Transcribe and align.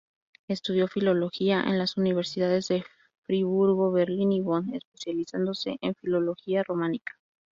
Estudió 0.47 0.87
Filología 0.87 1.61
en 1.61 1.77
las 1.77 1.95
universidades 1.95 2.67
de 2.69 2.83
Friburgo, 3.21 3.91
Berlín 3.91 4.31
y 4.31 4.41
Bonn, 4.41 4.73
especializándose 4.73 5.77
en 5.79 5.93
Filología 5.93 6.63
Románica. 6.63 7.13